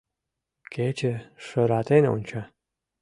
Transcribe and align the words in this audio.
Кече 0.73 1.13
шыратен 1.45 2.03
онча. 2.13 2.41